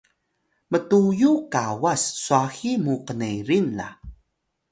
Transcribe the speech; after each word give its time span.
mtuyu 0.71 1.31
kawas 1.53 2.03
swahi 2.23 2.71
mu 2.83 2.93
knerin 3.05 3.67
la 3.77 3.87